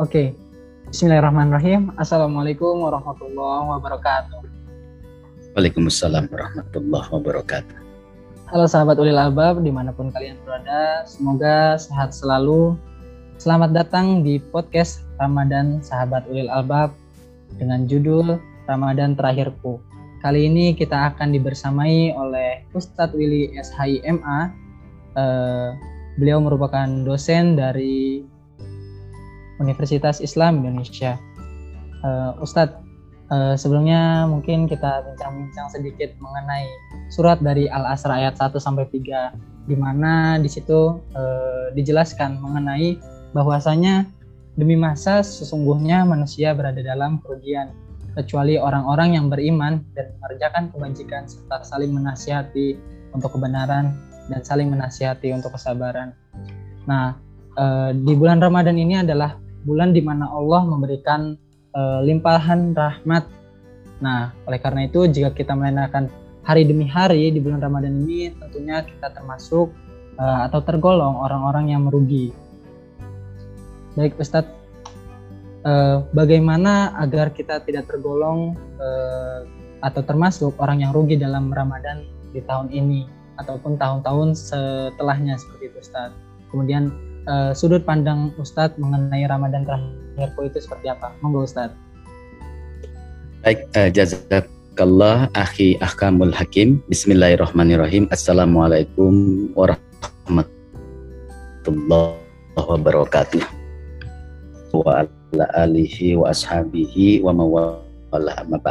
[0.00, 0.32] Oke.
[0.88, 1.92] Bismillahirrahmanirrahim.
[2.00, 4.40] Assalamualaikum warahmatullahi wabarakatuh.
[5.52, 7.76] Waalaikumsalam warahmatullahi wabarakatuh.
[8.48, 12.80] Halo sahabat Ulil Albab di mana pun kalian berada, semoga sehat selalu.
[13.36, 16.96] Selamat datang di podcast Ramadan Sahabat Ulil Albab
[17.60, 18.40] dengan judul
[18.72, 19.84] Ramadan Terakhirku.
[20.24, 24.48] Kali ini kita akan dibersamai oleh Ustadz Willy SHIMA.
[25.12, 25.76] Uh,
[26.16, 28.24] beliau merupakan dosen dari
[29.60, 31.20] Universitas Islam Indonesia.
[32.00, 32.80] Uh, Ustadz,
[33.28, 36.64] uh, sebelumnya mungkin kita bincang-bincang sedikit mengenai
[37.12, 42.96] surat dari Al-Asr ayat 1 sampai 3 di mana di situ uh, dijelaskan mengenai
[43.36, 44.08] bahwasanya
[44.56, 47.70] demi masa sesungguhnya manusia berada dalam kerugian
[48.18, 52.74] kecuali orang-orang yang beriman dan mengerjakan kebajikan serta saling menasihati
[53.14, 53.94] untuk kebenaran
[54.26, 56.10] dan saling menasihati untuk kesabaran.
[56.90, 57.14] Nah,
[57.94, 61.36] di bulan Ramadan ini adalah bulan di mana Allah memberikan
[61.76, 63.28] uh, limpahan rahmat.
[64.00, 66.08] Nah, oleh karena itu jika kita menandakan
[66.40, 69.72] hari demi hari di bulan Ramadan ini, tentunya kita termasuk
[70.16, 72.32] uh, atau tergolong orang-orang yang merugi.
[73.98, 74.48] Baik, Ustadz,
[75.68, 79.44] uh, bagaimana agar kita tidak tergolong uh,
[79.84, 83.08] atau termasuk orang yang rugi dalam Ramadan di tahun ini
[83.40, 86.16] ataupun tahun-tahun setelahnya seperti itu, Ustadz.
[86.48, 91.12] Kemudian uh, sudut pandang Ustadz mengenai Ramadan terakhirku itu seperti apa?
[91.20, 91.74] Monggo Ustadz.
[93.44, 96.80] Baik, uh, jazakallah akhi ahkamul hakim.
[96.88, 98.08] Bismillahirrahmanirrahim.
[98.12, 102.16] Assalamualaikum warahmatullahi
[102.56, 103.42] wabarakatuh.
[104.70, 108.62] Wa ala alihi wa ashabihi wa mawala amma.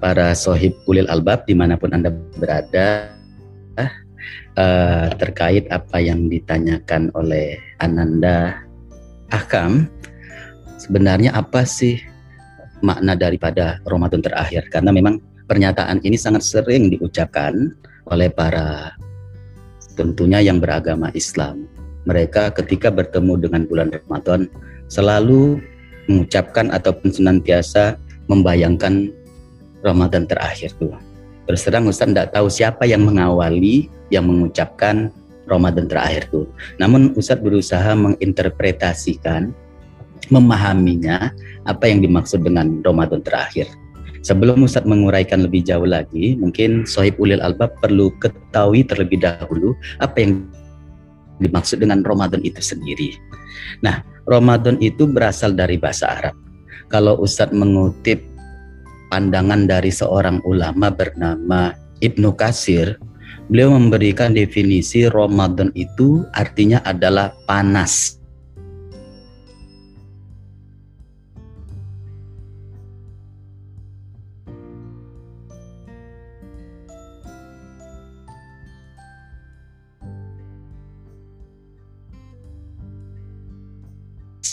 [0.00, 2.08] Para sohib ulil albab di mana pun Anda
[2.40, 3.12] berada,
[4.60, 8.60] uh, terkait apa yang ditanyakan oleh Ananda
[9.32, 9.88] Akam
[10.76, 11.96] sebenarnya apa sih
[12.84, 14.68] makna daripada Ramadan terakhir?
[14.68, 17.72] Karena memang pernyataan ini sangat sering diucapkan
[18.10, 18.92] oleh para
[19.96, 21.68] tentunya yang beragama Islam.
[22.08, 24.48] Mereka ketika bertemu dengan bulan Ramadan
[24.88, 25.60] selalu
[26.08, 29.12] mengucapkan ataupun senantiasa membayangkan
[29.84, 30.96] Ramadan terakhir tuh
[31.50, 35.10] Terus terang Ustaz tidak tahu siapa yang mengawali yang mengucapkan
[35.50, 36.46] Ramadan terakhir itu.
[36.78, 39.50] Namun Ustaz berusaha menginterpretasikan,
[40.30, 41.34] memahaminya
[41.66, 43.66] apa yang dimaksud dengan Ramadan terakhir.
[44.22, 50.22] Sebelum Ustaz menguraikan lebih jauh lagi, mungkin Sohib Ulil Albab perlu ketahui terlebih dahulu apa
[50.22, 50.46] yang
[51.42, 53.18] dimaksud dengan Ramadan itu sendiri.
[53.82, 56.38] Nah, Ramadan itu berasal dari bahasa Arab.
[56.94, 58.22] Kalau Ustadz mengutip
[59.10, 62.96] pandangan dari seorang ulama bernama Ibnu Kasir,
[63.50, 68.19] beliau memberikan definisi Ramadan itu artinya adalah panas.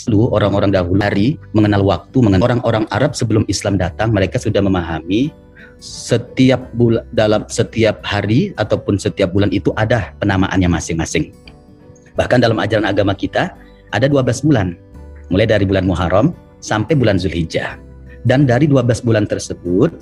[0.08, 5.30] Dulu orang-orang dahulu hari mengenal waktu, mengenal orang-orang Arab sebelum Islam datang, mereka sudah memahami
[5.78, 11.30] setiap bulan dalam setiap hari ataupun setiap bulan itu ada penamaannya masing-masing.
[12.18, 13.54] Bahkan dalam ajaran agama kita
[13.94, 14.74] ada 12 bulan.
[15.30, 17.78] Mulai dari bulan Muharram sampai bulan Zulhijjah.
[18.26, 19.94] Dan dari 12 bulan tersebut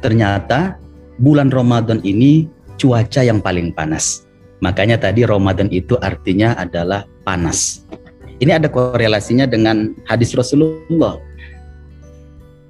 [0.00, 0.80] ternyata
[1.20, 2.48] bulan Ramadan ini
[2.80, 4.24] cuaca yang paling panas.
[4.64, 7.84] Makanya tadi Ramadan itu artinya adalah panas.
[8.40, 11.20] Ini ada korelasinya dengan hadis Rasulullah.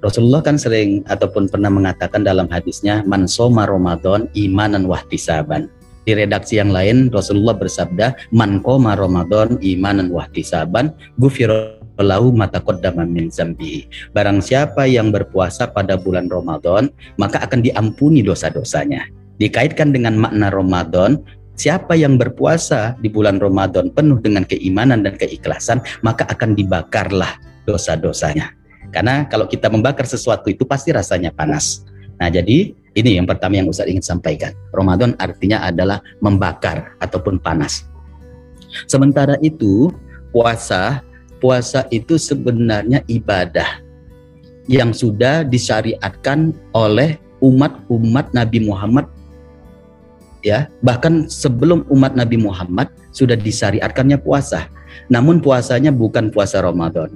[0.03, 5.71] Rasulullah kan sering ataupun pernah mengatakan dalam hadisnya man soma Ramadan imanan wahtisaban.
[6.03, 12.59] Di redaksi yang lain Rasulullah bersabda man koma Ramadan imanan wahtisaban gufirallahu mata
[13.07, 13.87] min zambi.
[14.11, 19.07] Barang siapa yang berpuasa pada bulan Ramadan maka akan diampuni dosa-dosanya.
[19.39, 21.23] Dikaitkan dengan makna Ramadan,
[21.61, 27.37] Siapa yang berpuasa di bulan Ramadan penuh dengan keimanan dan keikhlasan, maka akan dibakarlah
[27.69, 28.57] dosa-dosanya.
[28.89, 31.85] Karena kalau kita membakar sesuatu itu pasti rasanya panas.
[32.17, 34.57] Nah, jadi ini yang pertama yang Ustaz ingin sampaikan.
[34.73, 37.85] Ramadan artinya adalah membakar ataupun panas.
[38.89, 39.93] Sementara itu,
[40.33, 41.05] puasa
[41.37, 43.81] puasa itu sebenarnya ibadah
[44.65, 49.05] yang sudah disyariatkan oleh umat-umat Nabi Muhammad
[50.45, 50.69] ya.
[50.85, 54.67] Bahkan sebelum umat Nabi Muhammad sudah disyariatkannya puasa.
[55.07, 57.09] Namun puasanya bukan puasa Ramadan.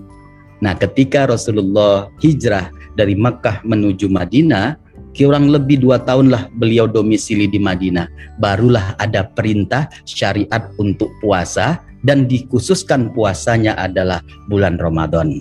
[0.63, 4.79] Nah ketika Rasulullah hijrah dari Makkah menuju Madinah
[5.15, 8.11] kurang lebih dua tahun lah beliau domisili di Madinah.
[8.37, 14.19] Barulah ada perintah syariat untuk puasa dan dikhususkan puasanya adalah
[14.51, 15.39] bulan Ramadan.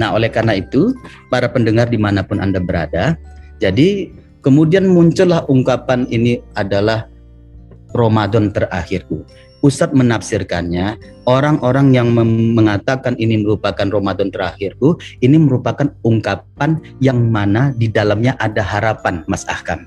[0.00, 0.96] Nah, oleh karena itu,
[1.28, 3.12] para pendengar di mana pun Anda berada,
[3.60, 4.08] jadi
[4.42, 7.08] kemudian muncullah ungkapan ini adalah
[7.94, 9.24] Ramadan terakhirku.
[9.62, 10.98] Ustadz menafsirkannya,
[11.30, 12.10] orang-orang yang
[12.58, 19.46] mengatakan ini merupakan Ramadan terakhirku, ini merupakan ungkapan yang mana di dalamnya ada harapan, Mas
[19.46, 19.86] Ahkam.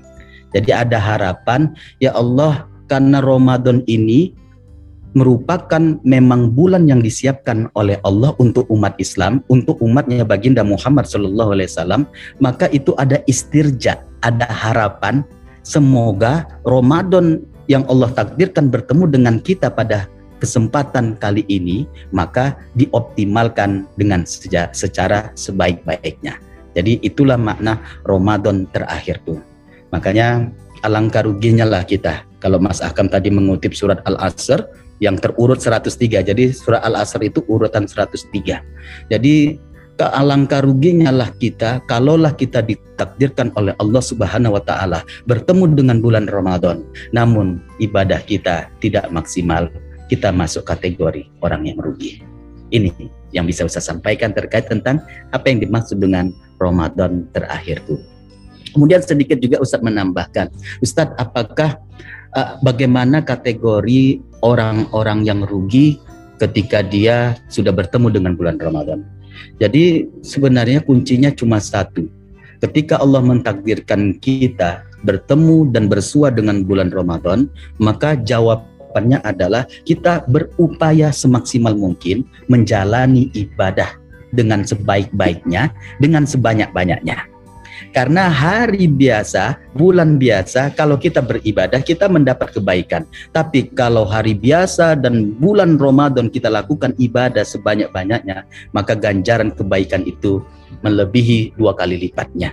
[0.56, 4.32] Jadi ada harapan, ya Allah, karena Ramadan ini
[5.16, 11.56] merupakan memang bulan yang disiapkan oleh Allah untuk umat Islam, untuk umatnya baginda Muhammad Shallallahu
[11.56, 12.02] Alaihi Wasallam,
[12.36, 15.24] maka itu ada istirja, ada harapan.
[15.64, 24.28] Semoga Ramadan yang Allah takdirkan bertemu dengan kita pada kesempatan kali ini maka dioptimalkan dengan
[24.28, 26.36] secara sebaik-baiknya.
[26.76, 29.40] Jadi itulah makna Ramadan terakhir tuh.
[29.90, 30.52] Makanya
[30.84, 36.24] alangkah ruginya lah kita kalau Mas Akam tadi mengutip surat Al-Asr yang terurut 103.
[36.24, 38.62] Jadi surat Al-Asr itu urutan 103.
[39.12, 39.60] Jadi
[39.96, 46.28] kealangkah ruginya lah kita kalaulah kita ditakdirkan oleh Allah Subhanahu wa taala bertemu dengan bulan
[46.28, 46.84] Ramadan
[47.16, 49.72] namun ibadah kita tidak maksimal
[50.12, 52.20] kita masuk kategori orang yang rugi
[52.70, 52.92] ini
[53.32, 55.00] yang bisa saya sampaikan terkait tentang
[55.32, 57.96] apa yang dimaksud dengan Ramadan terakhir itu
[58.76, 60.52] kemudian sedikit juga Ustadz menambahkan
[60.84, 61.80] Ustadz apakah
[62.36, 65.98] uh, bagaimana kategori orang-orang yang rugi
[66.36, 69.16] ketika dia sudah bertemu dengan bulan Ramadan
[69.56, 72.08] jadi sebenarnya kuncinya cuma satu.
[72.60, 81.12] Ketika Allah mentakdirkan kita bertemu dan bersua dengan bulan Ramadan, maka jawabannya adalah kita berupaya
[81.12, 83.92] semaksimal mungkin menjalani ibadah
[84.32, 87.35] dengan sebaik-baiknya, dengan sebanyak-banyaknya.
[87.96, 93.08] Karena hari biasa, bulan biasa, kalau kita beribadah, kita mendapat kebaikan.
[93.32, 98.44] Tapi kalau hari biasa dan bulan Ramadan kita lakukan ibadah sebanyak-banyaknya,
[98.76, 100.44] maka ganjaran kebaikan itu
[100.84, 102.52] melebihi dua kali lipatnya.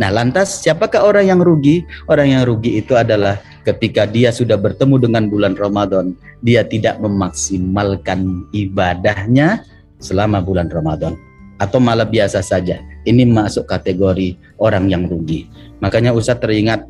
[0.00, 1.84] Nah, lantas siapakah orang yang rugi?
[2.08, 8.48] Orang yang rugi itu adalah ketika dia sudah bertemu dengan bulan Ramadan, dia tidak memaksimalkan
[8.56, 9.68] ibadahnya
[10.00, 11.12] selama bulan Ramadan
[11.62, 15.46] atau malah biasa saja ini masuk kategori orang yang rugi.
[15.78, 16.82] Makanya Ustaz teringat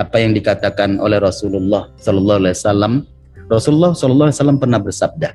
[0.00, 2.92] apa yang dikatakan oleh Rasulullah Sallallahu Alaihi Wasallam.
[3.52, 5.28] Rasulullah Sallallahu Alaihi Wasallam pernah bersabda,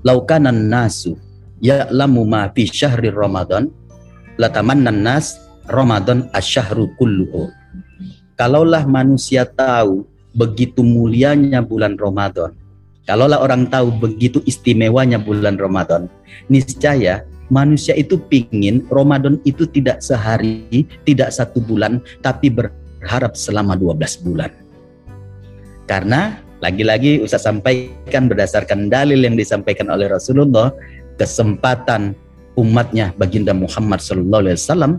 [0.00, 1.20] "Laukanan nasu
[1.60, 3.68] ya'lamu ma fi syahri Ramadan,
[4.40, 5.36] latamannan nas
[5.68, 7.52] Ramadan asyahru kulluhu."
[8.34, 12.50] Kalaulah manusia tahu begitu mulianya bulan Ramadan,
[13.06, 16.10] kalaulah orang tahu begitu istimewanya bulan Ramadan,
[16.50, 17.22] niscaya
[17.52, 24.52] manusia itu pingin Ramadan itu tidak sehari, tidak satu bulan, tapi berharap selama 12 bulan.
[25.84, 30.72] Karena lagi-lagi Ustaz sampaikan berdasarkan dalil yang disampaikan oleh Rasulullah,
[31.20, 32.16] kesempatan
[32.56, 34.92] umatnya baginda Muhammad Sallallahu Alaihi Wasallam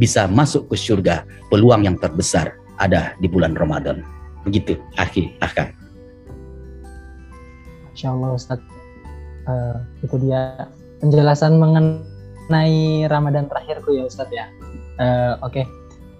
[0.00, 4.00] bisa masuk ke surga, peluang yang terbesar ada di bulan Ramadan.
[4.48, 5.68] Begitu, akhi, akan.
[7.92, 8.60] Insya Allah Ustaz,
[9.44, 14.46] uh, itu dia penjelasan mengenai Ramadan terakhirku ya Ustadz ya.
[15.00, 15.64] Uh, Oke, okay.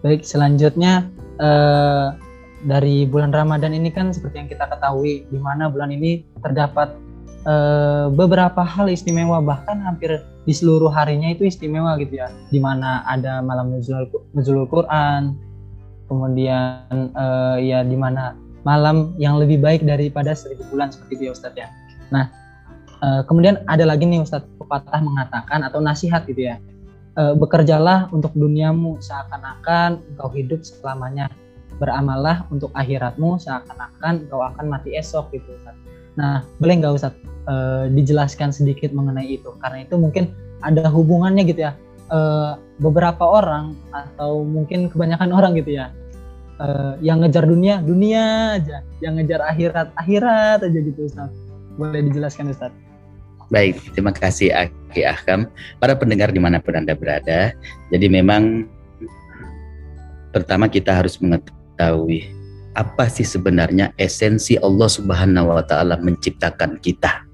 [0.00, 1.06] baik selanjutnya
[1.36, 2.16] uh,
[2.64, 6.96] dari bulan Ramadan ini kan seperti yang kita ketahui di mana bulan ini terdapat
[7.44, 12.32] uh, beberapa hal istimewa bahkan hampir di seluruh harinya itu istimewa gitu ya.
[12.48, 15.36] Di mana ada malam nuzul, Quran,
[16.08, 21.32] kemudian uh, ya di mana malam yang lebih baik daripada seribu bulan seperti itu ya
[21.32, 21.68] Ustadz ya.
[22.12, 22.28] Nah,
[23.00, 26.60] Uh, kemudian ada lagi nih Ustadz pepatah mengatakan atau nasihat gitu ya.
[27.18, 31.32] Uh, bekerjalah untuk duniamu seakan-akan engkau hidup selamanya.
[31.80, 35.80] Beramallah untuk akhiratmu seakan-akan engkau akan mati esok gitu Ustadz.
[36.20, 39.56] Nah, boleh nggak Ustadz uh, dijelaskan sedikit mengenai itu?
[39.64, 40.28] Karena itu mungkin
[40.60, 41.72] ada hubungannya gitu ya.
[42.10, 45.94] Uh, beberapa orang atau mungkin kebanyakan orang gitu ya
[46.60, 51.32] uh, yang ngejar dunia dunia aja yang ngejar akhirat akhirat aja gitu Ustaz
[51.80, 52.72] boleh dijelaskan Ustaz
[53.50, 55.50] Baik, terima kasih Aki Ahkam.
[55.82, 57.50] Para pendengar di mana pun Anda berada,
[57.90, 58.70] jadi memang
[60.30, 62.30] pertama kita harus mengetahui
[62.78, 67.26] apa sih sebenarnya esensi Allah Subhanahu wa taala menciptakan kita.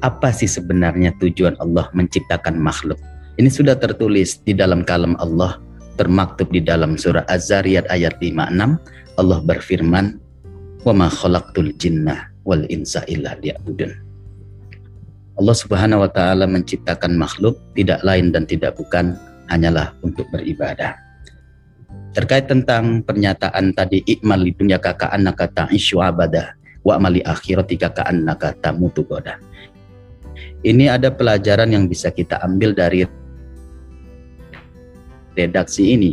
[0.00, 2.96] Apa sih sebenarnya tujuan Allah menciptakan makhluk?
[3.36, 5.60] Ini sudah tertulis di dalam kalam Allah,
[6.00, 8.80] termaktub di dalam surah Az-Zariyat ayat 56.
[9.20, 10.16] Allah berfirman,
[10.88, 14.13] "Wa ma khalaqtul jinna wal insa illa liya'budun."
[15.34, 19.18] Allah Subhanahu wa taala menciptakan makhluk tidak lain dan tidak bukan
[19.50, 20.94] hanyalah untuk beribadah.
[22.14, 26.54] Terkait tentang pernyataan tadi ikmal di dunia kakak anak kata isyu abada.
[26.84, 29.40] wa mali akhiratika ka'annaka tamutu goda.
[30.60, 33.08] Ini ada pelajaran yang bisa kita ambil dari
[35.32, 36.12] redaksi ini.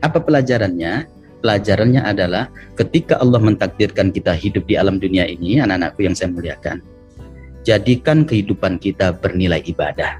[0.00, 1.04] Apa pelajarannya?
[1.44, 6.80] Pelajarannya adalah ketika Allah mentakdirkan kita hidup di alam dunia ini, anak-anakku yang saya muliakan,
[7.62, 10.18] jadikan kehidupan kita bernilai ibadah.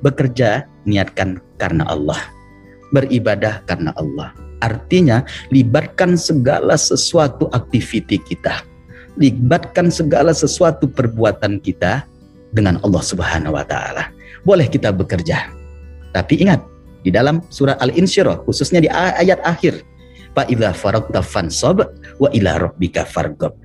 [0.00, 2.18] Bekerja, niatkan karena Allah.
[2.94, 4.32] Beribadah karena Allah.
[4.58, 5.22] Artinya,
[5.54, 8.64] libatkan segala sesuatu aktiviti kita.
[9.18, 12.06] Libatkan segala sesuatu perbuatan kita
[12.54, 14.10] dengan Allah Subhanahu wa taala.
[14.46, 15.50] Boleh kita bekerja.
[16.14, 16.62] Tapi ingat,
[17.02, 19.82] di dalam surah Al-Insyirah, khususnya di ayat akhir.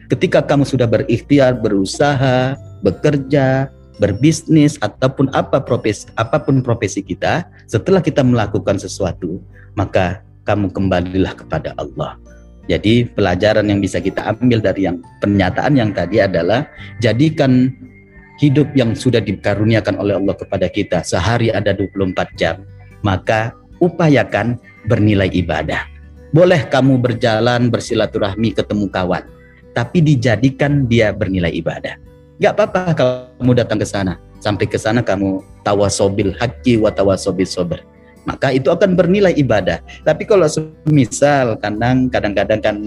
[0.10, 8.04] Ketika kamu sudah berikhtiar, berusaha, bekerja, berbisnis ataupun apa profesi apa pun profesi kita, setelah
[8.04, 9.40] kita melakukan sesuatu,
[9.74, 12.20] maka kamu kembalilah kepada Allah.
[12.68, 16.64] Jadi pelajaran yang bisa kita ambil dari yang pernyataan yang tadi adalah
[17.04, 17.68] jadikan
[18.40, 22.64] hidup yang sudah dikaruniakan oleh Allah kepada kita sehari ada 24 jam,
[23.04, 23.52] maka
[23.84, 24.56] upayakan
[24.88, 25.84] bernilai ibadah.
[26.34, 29.24] Boleh kamu berjalan bersilaturahmi ketemu kawan,
[29.76, 32.00] tapi dijadikan dia bernilai ibadah.
[32.42, 34.18] Gak apa-apa kamu datang ke sana.
[34.42, 37.80] Sampai ke sana kamu tawasobil haki wa tawasobil sober.
[38.24, 39.84] Maka itu akan bernilai ibadah.
[40.08, 40.48] Tapi kalau
[40.90, 42.78] misal kadang kadang-kadang kan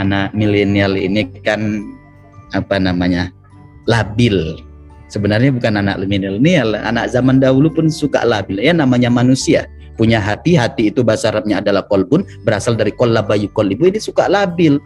[0.00, 1.84] anak milenial ini kan
[2.56, 3.30] apa namanya
[3.86, 4.58] labil.
[5.10, 8.62] Sebenarnya bukan anak milenial, anak zaman dahulu pun suka labil.
[8.62, 9.66] Ya namanya manusia
[10.00, 14.80] punya hati, hati itu bahasa Arabnya adalah kolbun, berasal dari kollabayu kolibu, ini suka labil.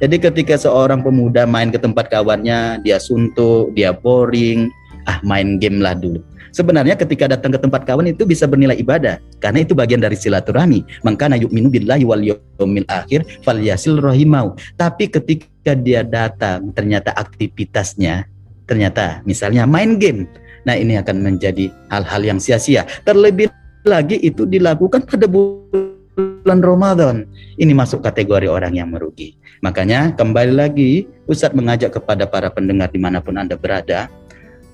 [0.00, 4.72] Jadi ketika seorang pemuda main ke tempat kawannya, dia suntuk, dia boring,
[5.04, 6.24] ah main game lah dulu.
[6.50, 10.82] Sebenarnya ketika datang ke tempat kawan itu bisa bernilai ibadah karena itu bagian dari silaturahmi.
[11.06, 14.58] Maka yu'minu billahi wal yawmil akhir falyasil rahimau.
[14.74, 18.26] Tapi ketika dia datang ternyata aktivitasnya
[18.66, 20.26] ternyata misalnya main game.
[20.66, 22.84] Nah, ini akan menjadi hal-hal yang sia-sia.
[23.08, 23.48] Terlebih
[23.88, 25.99] lagi itu dilakukan pada bulan
[26.46, 27.28] Ramadan.
[27.60, 29.36] Ini masuk kategori orang yang merugi.
[29.60, 34.08] Makanya kembali lagi Ustadz mengajak kepada para pendengar di mana pun Anda berada,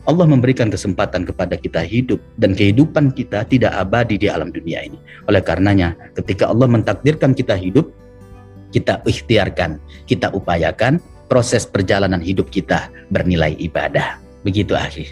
[0.06, 4.98] Allah memberikan kesempatan kepada kita hidup dan kehidupan kita tidak abadi di alam dunia ini.
[5.26, 7.90] Oleh karenanya, ketika Allah mentakdirkan kita hidup,
[8.70, 14.22] kita ikhtiarkan, kita upayakan proses perjalanan hidup kita bernilai ibadah.
[14.46, 15.10] Begitu akhir.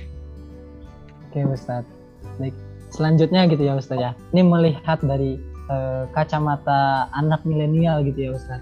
[1.30, 1.90] Oke Ustadz.
[2.38, 2.54] Baik
[2.94, 4.10] selanjutnya gitu ya Ustaz ya.
[4.30, 8.60] Ini melihat dari uh, kacamata anak milenial gitu ya Ustaz.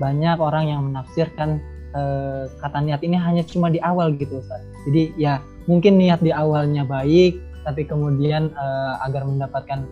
[0.00, 1.60] Banyak orang yang menafsirkan
[1.94, 4.60] uh, kata niat ini hanya cuma di awal gitu Ustaz.
[4.88, 5.38] Jadi ya
[5.70, 9.84] mungkin niat di awalnya baik, tapi kemudian uh, agar mendapatkan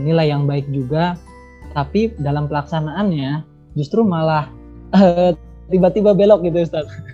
[0.00, 1.18] nilai yang baik juga,
[1.76, 3.44] tapi dalam pelaksanaannya
[3.76, 4.48] justru malah
[5.68, 6.88] tiba-tiba belok gitu Ustaz.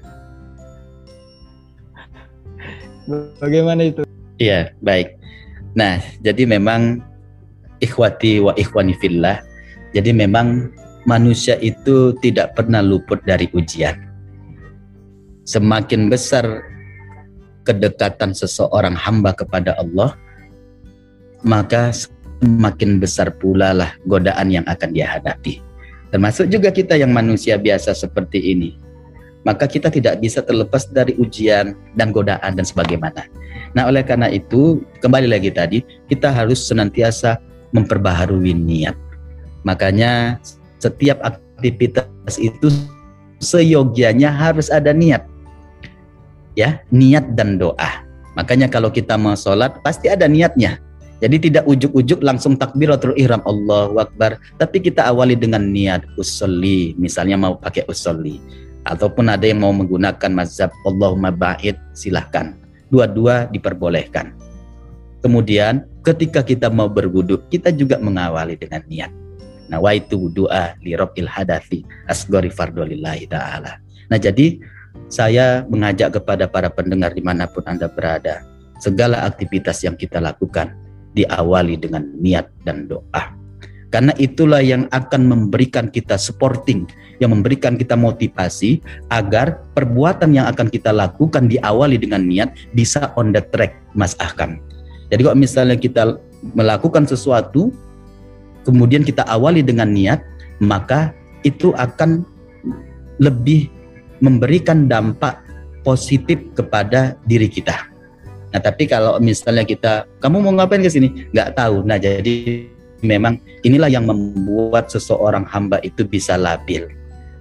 [3.43, 4.05] Bagaimana itu?
[4.38, 5.19] Iya, baik.
[5.75, 7.02] Nah, jadi memang
[7.82, 9.42] ikhwati wa ikhwani fillah.
[9.97, 10.70] Jadi memang
[11.08, 13.97] manusia itu tidak pernah luput dari ujian.
[15.49, 16.44] Semakin besar
[17.64, 20.12] kedekatan seseorang hamba kepada Allah,
[21.40, 25.64] maka semakin besar pula lah godaan yang akan dia hadapi.
[26.12, 28.88] Termasuk juga kita yang manusia biasa seperti ini
[29.49, 33.25] maka kita tidak bisa terlepas dari ujian dan godaan dan sebagaimana.
[33.73, 37.40] Nah, oleh karena itu, kembali lagi tadi, kita harus senantiasa
[37.75, 38.96] memperbaharui niat.
[39.66, 40.40] Makanya
[40.78, 42.70] setiap aktivitas itu
[43.42, 45.26] seyogianya harus ada niat.
[46.58, 48.02] Ya, niat dan doa.
[48.34, 50.78] Makanya kalau kita mau sholat, pasti ada niatnya.
[51.18, 57.34] Jadi tidak ujuk-ujuk langsung takbiratul ihram Allah Akbar, tapi kita awali dengan niat usolli, misalnya
[57.34, 58.38] mau pakai usolli
[58.88, 62.56] ataupun ada yang mau menggunakan mazhab Allahumma ba'id silahkan
[62.88, 64.32] dua-dua diperbolehkan
[65.20, 69.12] kemudian ketika kita mau berwudu kita juga mengawali dengan niat.
[69.69, 73.77] Nah wa itu doa li rabbil hadathi asgori fardolillahi ta'ala.
[74.09, 74.57] Nah jadi
[75.12, 78.41] saya mengajak kepada para pendengar di mana pun anda berada
[78.81, 80.73] segala aktivitas yang kita lakukan
[81.12, 83.37] diawali dengan niat dan doa.
[83.88, 86.85] Karena itulah yang akan memberikan kita supporting,
[87.25, 93.33] yang memberikan kita motivasi agar perbuatan yang akan kita lakukan diawali dengan niat bisa on
[93.33, 94.61] the track, Mas Ahkam.
[95.09, 96.21] Jadi kalau misalnya kita
[96.55, 97.73] melakukan sesuatu,
[98.62, 100.21] kemudian kita awali dengan niat,
[100.61, 102.27] maka itu akan
[103.19, 103.73] lebih
[104.21, 105.38] memberikan dampak
[105.87, 107.88] positif kepada diri kita.
[108.49, 111.29] Nah, tapi kalau misalnya kita, kamu mau ngapain ke sini?
[111.33, 111.85] Nggak tahu.
[111.85, 112.65] Nah, jadi
[113.05, 116.88] memang inilah yang membuat seseorang hamba itu bisa labil.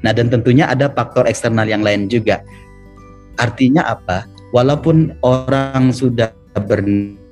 [0.03, 2.43] Nah, dan tentunya ada faktor eksternal yang lain juga.
[3.39, 4.27] Artinya apa?
[4.51, 7.26] Walaupun orang sudah berniat,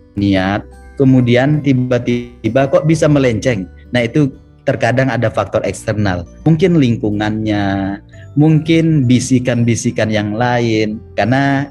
[0.95, 3.67] kemudian tiba-tiba kok bisa melenceng.
[3.91, 4.31] Nah, itu
[4.65, 6.25] terkadang ada faktor eksternal.
[6.43, 8.00] Mungkin lingkungannya,
[8.34, 11.00] mungkin bisikan-bisikan yang lain.
[11.13, 11.69] Karena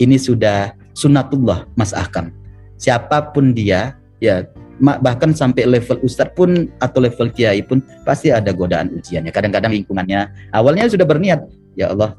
[0.00, 2.32] ini sudah sunatullah, Mas Akam.
[2.80, 4.48] Siapa pun dia, ya
[4.80, 9.28] bahkan sampai level ustadz pun atau level kiai pun pasti ada godaan ujiannya.
[9.28, 11.44] Kadang-kadang lingkungannya awalnya sudah berniat,
[11.76, 12.16] ya Allah,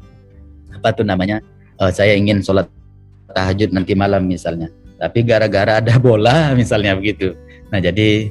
[0.70, 1.42] apa tuh namanya?
[1.82, 2.70] Uh, saya ingin sholat
[3.34, 4.70] tahajud nanti malam misalnya.
[5.02, 7.34] Tapi gara-gara ada bola misalnya begitu.
[7.74, 8.30] Nah jadi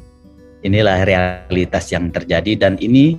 [0.62, 3.18] inilah realitas yang terjadi dan ini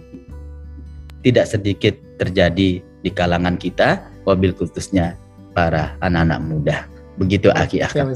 [1.22, 5.20] tidak sedikit terjadi di kalangan kita, wabil khususnya
[5.52, 6.78] para anak-anak muda.
[7.20, 8.14] Begitu Aki Akam.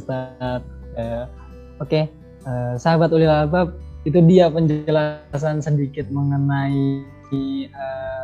[0.95, 1.27] Uh,
[1.83, 2.07] Oke,
[2.47, 3.75] uh, sahabat ulil albab
[4.07, 7.03] itu dia penjelasan sedikit mengenai
[7.75, 8.14] uh,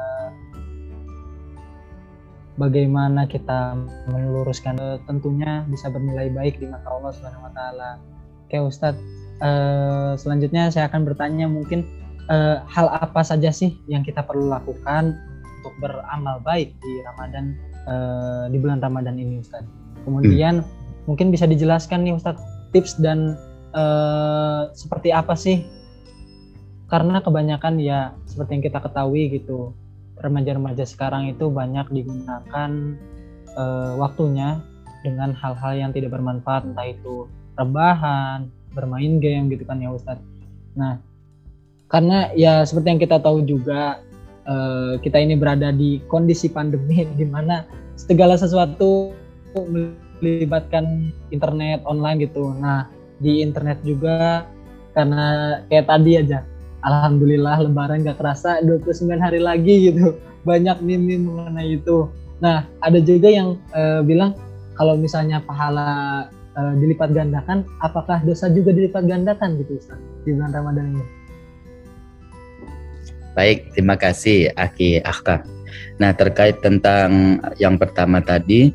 [2.59, 3.77] bagaimana kita
[4.11, 7.91] meluruskan uh, tentunya bisa bernilai baik di mata Allah Subhanahu wa taala.
[8.47, 8.99] Oke Ustadz,
[9.39, 11.87] uh, selanjutnya saya akan bertanya mungkin
[12.27, 15.15] uh, hal apa saja sih yang kita perlu lakukan
[15.61, 17.55] untuk beramal baik di Ramadan
[17.87, 19.69] uh, di bulan Ramadan ini Ustadz.
[20.03, 21.07] Kemudian hmm.
[21.07, 22.41] mungkin bisa dijelaskan nih Ustadz
[22.75, 23.37] tips dan
[23.71, 25.63] uh, seperti apa sih?
[26.91, 29.71] Karena kebanyakan ya seperti yang kita ketahui gitu,
[30.21, 32.71] remaja-remaja sekarang itu banyak digunakan
[33.57, 34.61] uh, waktunya
[35.01, 37.25] dengan hal-hal yang tidak bermanfaat, entah itu
[37.57, 40.23] rebahan, bermain game gitu kan ya Ustadz.
[40.77, 41.01] Nah,
[41.91, 43.99] karena ya seperti yang kita tahu juga
[44.47, 47.65] uh, kita ini berada di kondisi pandemi di mana
[47.97, 49.11] segala sesuatu
[50.21, 52.55] melibatkan internet online gitu.
[52.55, 52.87] Nah,
[53.19, 54.47] di internet juga
[54.95, 56.39] karena kayak tadi aja
[56.81, 60.17] Alhamdulillah lebaran gak kerasa 29 hari lagi gitu.
[60.41, 62.09] Banyak meme mengenai itu.
[62.41, 64.33] Nah ada juga yang uh, bilang
[64.73, 66.25] kalau misalnya pahala
[66.57, 71.05] uh, dilipat gandakan apakah dosa juga dilipat gandakan gitu Ustaz di bulan Ramadan ini?
[73.37, 75.45] Baik terima kasih Aki Akhtar.
[76.01, 78.73] Nah terkait tentang yang pertama tadi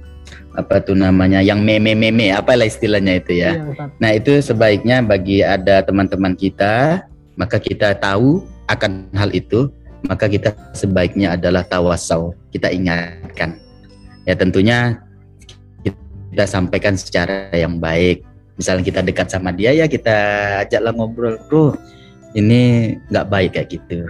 [0.56, 3.52] apa tuh namanya yang meme meme apa lah istilahnya itu ya.
[3.60, 7.04] Iya, nah itu sebaiknya bagi ada teman-teman kita
[7.36, 9.70] maka kita tahu akan hal itu
[10.08, 13.56] maka kita sebaiknya adalah tawasau kita ingatkan
[14.24, 15.00] ya tentunya
[16.32, 20.16] kita sampaikan secara yang baik misalnya kita dekat sama dia ya kita
[20.66, 21.76] ajaklah ngobrol bro
[22.36, 24.08] ini nggak baik kayak gitu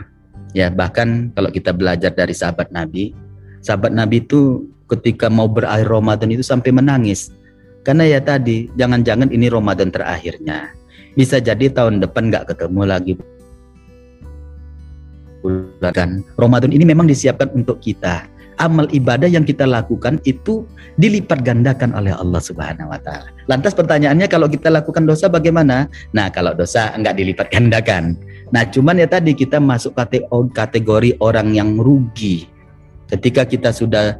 [0.56, 3.14] ya bahkan kalau kita belajar dari sahabat Nabi
[3.60, 7.34] sahabat Nabi itu ketika mau berakhir Ramadan itu sampai menangis.
[7.82, 10.74] Karena ya tadi, jangan-jangan ini Ramadan terakhirnya.
[11.16, 13.12] Bisa jadi tahun depan nggak ketemu lagi.
[15.40, 18.28] Bulan Ramadan ini memang disiapkan untuk kita.
[18.56, 20.64] Amal ibadah yang kita lakukan itu
[20.96, 23.28] dilipat gandakan oleh Allah Subhanahu wa taala.
[23.48, 25.92] Lantas pertanyaannya kalau kita lakukan dosa bagaimana?
[26.16, 28.16] Nah, kalau dosa enggak dilipat gandakan.
[28.52, 29.92] Nah, cuman ya tadi kita masuk
[30.56, 32.48] kategori orang yang rugi.
[33.12, 34.16] Ketika kita sudah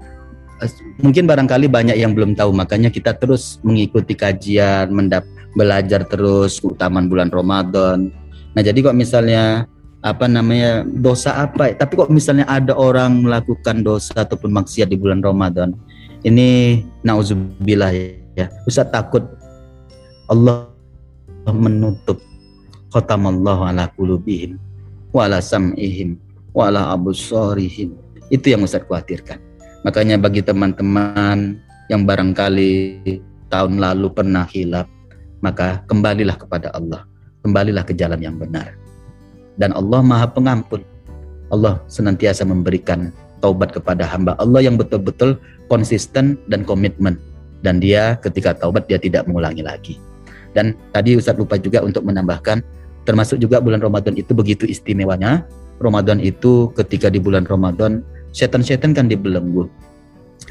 [1.00, 5.24] mungkin barangkali banyak yang belum tahu makanya kita terus mengikuti kajian mendap
[5.56, 8.12] belajar terus keutamaan bulan Ramadan.
[8.56, 9.68] Nah jadi kok misalnya
[10.00, 11.72] apa namanya dosa apa?
[11.72, 15.76] Tapi kok misalnya ada orang melakukan dosa ataupun maksiat di bulan Ramadan
[16.24, 17.92] ini nauzubillah
[18.36, 18.46] ya.
[18.64, 19.24] Ustaz takut
[20.26, 20.68] Allah
[21.46, 22.18] menutup
[22.90, 24.58] khatamallahu ala qulubihim
[25.14, 26.18] wa ala sam'ihim
[26.50, 26.96] wa ala
[28.26, 29.45] itu yang Ustaz khawatirkan
[29.86, 32.98] Makanya bagi teman-teman yang barangkali
[33.46, 34.90] tahun lalu pernah hilap,
[35.38, 37.06] maka kembalilah kepada Allah.
[37.46, 38.74] Kembalilah ke jalan yang benar.
[39.54, 40.82] Dan Allah Maha Pengampun.
[41.54, 45.38] Allah senantiasa memberikan taubat kepada hamba Allah yang betul-betul
[45.70, 47.14] konsisten dan komitmen.
[47.62, 50.02] Dan dia ketika taubat dia tidak mengulangi lagi.
[50.50, 52.58] Dan tadi Ustadz lupa juga untuk menambahkan
[53.06, 55.46] termasuk juga bulan Ramadan itu begitu istimewanya.
[55.78, 58.02] Ramadan itu ketika di bulan Ramadan
[58.36, 59.64] setan-setan kan dibelenggu.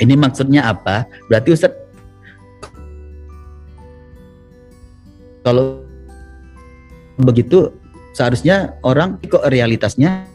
[0.01, 1.05] Ini maksudnya apa?
[1.29, 1.69] Berarti Ustaz
[5.45, 5.85] kalau
[7.21, 7.69] begitu
[8.17, 10.25] seharusnya orang kok realitasnya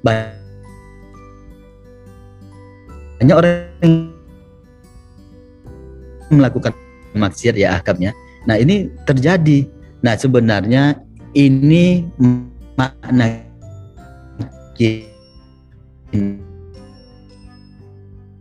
[0.00, 0.32] banyak
[3.36, 4.08] orang yang
[6.32, 6.72] melakukan
[7.12, 8.16] maksiat ya akamnya.
[8.48, 9.68] Nah ini terjadi.
[10.00, 10.96] Nah sebenarnya
[11.36, 12.08] ini
[12.78, 13.44] makna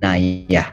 [0.07, 0.71] Nah iya.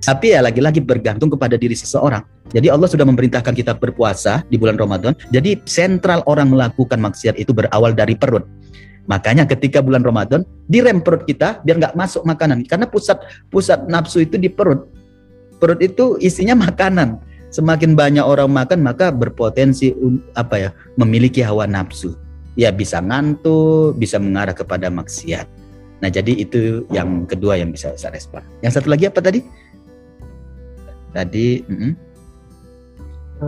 [0.00, 2.24] Tapi ya lagi-lagi bergantung kepada diri seseorang.
[2.52, 5.12] Jadi Allah sudah memerintahkan kita berpuasa di bulan Ramadan.
[5.32, 8.44] Jadi sentral orang melakukan maksiat itu berawal dari perut.
[9.04, 13.20] Makanya ketika bulan Ramadan direm perut kita biar nggak masuk makanan karena pusat
[13.52, 14.88] pusat nafsu itu di perut.
[15.60, 17.20] Perut itu isinya makanan.
[17.52, 19.92] Semakin banyak orang makan maka berpotensi
[20.36, 22.16] apa ya memiliki hawa nafsu.
[22.56, 25.63] Ya bisa ngantuk, bisa mengarah kepada maksiat.
[26.02, 28.42] Nah jadi itu yang kedua yang bisa saya respon.
[28.64, 29.40] Yang satu lagi apa tadi?
[31.14, 31.92] Tadi, mm -mm.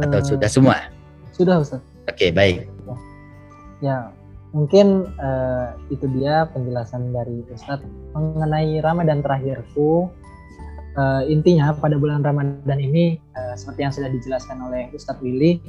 [0.06, 0.76] atau uh, sudah semua?
[1.35, 1.82] Sudah Ustaz.
[2.06, 2.70] Oke, baik.
[3.82, 4.14] Ya,
[4.54, 10.09] mungkin uh, itu dia penjelasan dari Ustadz mengenai Ramadan terakhirku.
[10.96, 15.61] Uh, intinya pada bulan Ramadan ini, uh, seperti yang sudah dijelaskan oleh Ustadz Willy,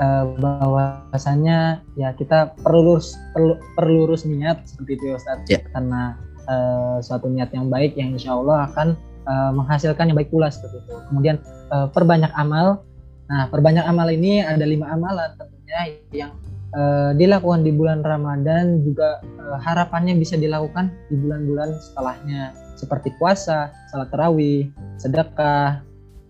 [0.00, 5.62] uh, bahwasanya ya kita perlu lurus perlu, perlu lurus niat seperti itu ya Ustadz, yeah.
[5.74, 6.16] karena
[6.48, 10.80] uh, suatu niat yang baik yang insya Allah akan uh, menghasilkan yang baik pula seperti
[10.80, 10.94] itu.
[11.10, 11.36] Kemudian
[11.74, 12.84] uh, perbanyak amal.
[13.32, 16.32] Nah, perbanyak amal ini ada lima amalan tentunya yang
[16.76, 23.70] uh, dilakukan di bulan Ramadan juga uh, harapannya bisa dilakukan di bulan-bulan setelahnya seperti puasa,
[23.88, 25.80] salat tarawih, sedekah,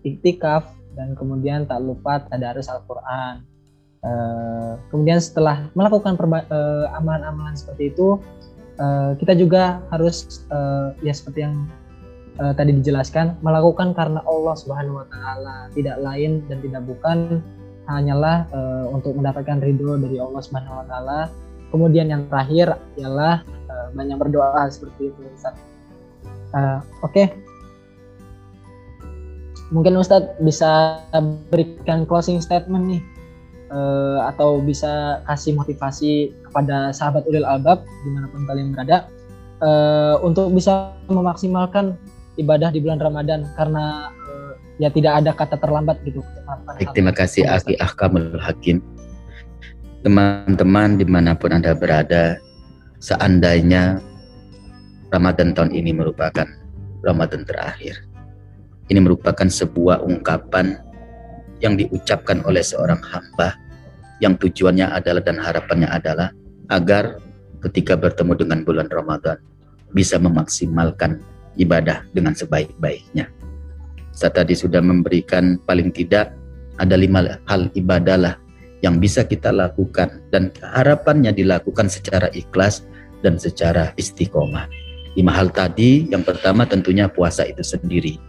[0.05, 3.41] iktikaf dan kemudian tak lupa tadarus Al-Qur'an.
[4.03, 6.19] Uh, kemudian setelah melakukan
[6.91, 8.19] amalan-amalan uh, seperti itu,
[8.75, 11.71] uh, kita juga harus uh, ya seperti yang
[12.43, 17.39] uh, tadi dijelaskan melakukan karena Allah Subhanahu wa taala, tidak lain dan tidak bukan
[17.87, 21.19] hanyalah uh, untuk mendapatkan ridho dari Allah Subhanahu wa taala.
[21.71, 23.39] Kemudian yang terakhir ialah
[23.71, 25.21] uh, banyak berdoa seperti itu.
[26.51, 27.07] Uh, oke.
[27.07, 27.27] Okay.
[29.73, 31.01] Mungkin Ustadz bisa
[31.49, 33.01] berikan closing statement nih
[33.73, 39.09] uh, atau bisa kasih motivasi kepada sahabat Ulil Albab di mana pun kalian berada
[39.59, 41.97] uh, untuk bisa memaksimalkan
[42.37, 46.21] ibadah di bulan Ramadan karena uh, ya tidak ada kata terlambat gitu.
[46.69, 48.79] Baik, terima kasih Aki Ahkamul Hakim.
[50.03, 52.35] Teman-teman di mana pun Anda berada,
[52.99, 54.03] seandainya
[55.15, 56.43] Ramadan tahun ini merupakan
[57.05, 58.03] Ramadan terakhir.
[58.91, 60.75] Ini merupakan sebuah ungkapan
[61.63, 63.55] yang diucapkan oleh seorang hamba
[64.21, 66.29] yang tujuannya adalah dan harapannya adalah
[66.69, 67.17] agar
[67.63, 69.39] ketika bertemu dengan bulan Ramadan
[69.93, 71.21] bisa memaksimalkan
[71.55, 73.29] ibadah dengan sebaik-baiknya.
[74.13, 76.33] Saya tadi sudah memberikan paling tidak
[76.77, 78.35] ada lima hal ibadah lah
[78.83, 82.83] yang bisa kita lakukan dan harapannya dilakukan secara ikhlas
[83.23, 84.67] dan secara istiqomah.
[85.15, 88.19] Lima hal tadi, yang pertama tentunya puasa itu sendiri.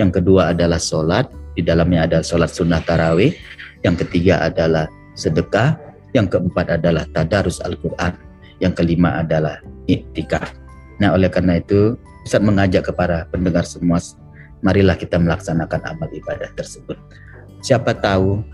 [0.00, 3.36] Yang kedua adalah sholat, di dalamnya ada sholat sunnah tarawih.
[3.84, 5.78] Yang ketiga adalah sedekah.
[6.10, 8.18] Yang keempat adalah tadarus Al-Quran.
[8.58, 10.54] Yang kelima adalah iktikaf.
[10.98, 11.94] Nah oleh karena itu
[12.26, 13.96] Ustaz mengajak kepada pendengar semua,
[14.60, 16.98] marilah kita melaksanakan amal ibadah tersebut.
[17.64, 18.44] Siapa tahu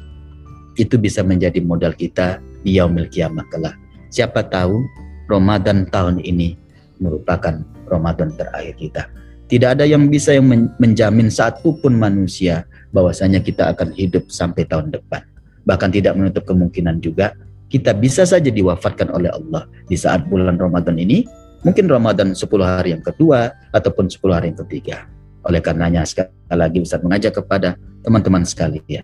[0.79, 3.75] itu bisa menjadi modal kita di yaumil kiamah kelak.
[4.13, 4.87] Siapa tahu
[5.27, 6.55] Ramadan tahun ini
[7.03, 9.03] merupakan Ramadan terakhir kita.
[9.47, 10.47] Tidak ada yang bisa yang
[10.79, 15.23] menjamin satu pun manusia bahwasanya kita akan hidup sampai tahun depan.
[15.67, 17.35] Bahkan tidak menutup kemungkinan juga
[17.67, 21.27] kita bisa saja diwafatkan oleh Allah di saat bulan Ramadan ini
[21.67, 25.11] Mungkin Ramadan 10 hari yang kedua ataupun 10 hari yang ketiga.
[25.43, 27.75] Oleh karenanya sekali lagi Ustaz mengajak kepada
[28.07, 29.03] teman-teman sekalian.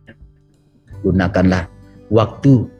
[1.03, 1.67] Gunakanlah
[2.07, 2.71] waktu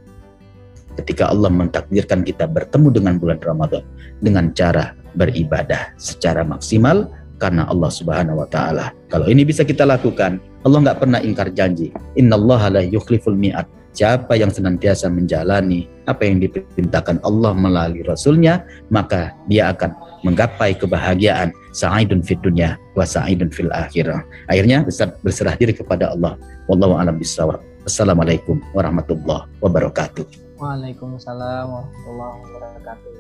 [1.03, 3.83] ketika Allah mentakdirkan kita bertemu dengan bulan Ramadan
[4.23, 7.11] dengan cara beribadah secara maksimal
[7.43, 8.95] karena Allah Subhanahu wa taala.
[9.11, 11.91] Kalau ini bisa kita lakukan, Allah nggak pernah ingkar janji.
[12.15, 13.67] Innallaha la yukhliful mi'at.
[13.93, 19.93] Siapa yang senantiasa menjalani apa yang diperintahkan Allah melalui Rasulnya, maka dia akan
[20.25, 24.25] menggapai kebahagiaan sa'idun fid dunya wa sa'idun fil akhirah.
[24.49, 24.87] Akhirnya
[25.21, 26.41] berserah diri kepada Allah.
[26.71, 27.61] Wallahu a'lam bishawab.
[27.85, 30.25] Assalamualaikum warahmatullahi wabarakatuh.
[30.57, 33.11] Waalaikumsalam warahmatullahi wabarakatuh.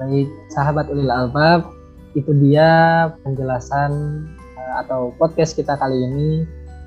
[0.00, 1.68] Baik, sahabat ulil albab,
[2.12, 2.68] itu dia
[3.24, 3.90] penjelasan
[4.56, 6.28] eh, atau podcast kita kali ini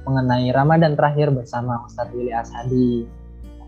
[0.06, 3.10] mengenai Ramadan terakhir bersama Ustadz Willy Ashadi.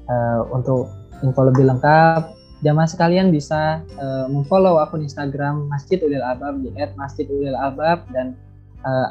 [0.07, 0.87] Uh, untuk
[1.19, 2.31] info lebih lengkap,
[2.63, 8.39] jamaah sekalian bisa uh, memfollow akun Instagram Masjid Ulil Albab di @masjidulil_albab dan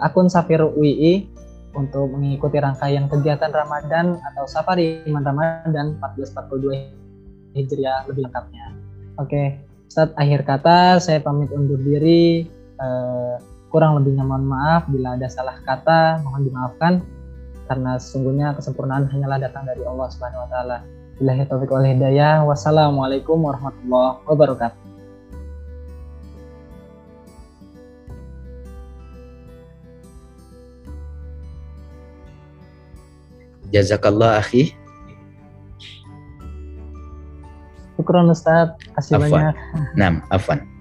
[0.00, 1.28] akun Safir UI
[1.76, 6.96] untuk mengikuti rangkaian kegiatan Ramadan atau Safari Iman Ramadan 1442
[7.52, 8.72] Hijriah lebih lengkapnya.
[9.20, 9.60] Oke.
[9.86, 12.46] Ustaz akhir kata saya pamit undur diri.
[12.76, 13.40] Uh,
[13.72, 17.00] kurang lebihnya mohon maaf bila ada salah kata mohon dimaafkan
[17.66, 20.76] karena sesungguhnya kesempurnaan hanyalah datang dari Allah Subhanahu wa taala.
[21.16, 22.44] Billahi taufiq wal hidayah.
[22.44, 24.80] Wassalamualaikum warahmatullahi wabarakatuh.
[33.74, 34.85] Jazakallah akhi.
[37.96, 39.30] Syukron Ustaz, kasih Afwan.
[39.32, 39.54] banyak.
[39.96, 40.75] Nah, Afwan.